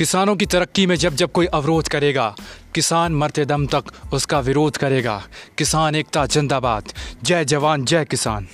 किसानों 0.00 0.36
की 0.36 0.46
तरक्की 0.46 0.86
में 0.86 0.96
जब 0.96 1.14
जब 1.14 1.32
कोई 1.32 1.46
अवरोध 1.46 1.88
करेगा, 1.88 2.36
किसान 2.74 3.12
मरते 3.12 3.44
दम 3.44 3.66
तक 3.66 3.84
उसका 4.12 4.40
विरोध 4.40 4.76
करेगा। 4.76 5.22
किसान 5.58 5.94
एकता, 5.94 6.26
जिंदाबाद। 6.26 6.92
जय 7.22 7.44
जवान, 7.44 7.84
जय 7.84 8.04
किसान। 8.04 8.48